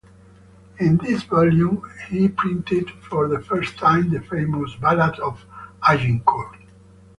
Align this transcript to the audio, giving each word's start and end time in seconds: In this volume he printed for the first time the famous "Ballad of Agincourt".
In 0.79 0.97
this 0.97 1.21
volume 1.21 1.87
he 2.09 2.27
printed 2.27 2.89
for 3.07 3.27
the 3.27 3.39
first 3.39 3.77
time 3.77 4.09
the 4.09 4.19
famous 4.19 4.73
"Ballad 4.73 5.19
of 5.19 5.45
Agincourt". 5.87 6.57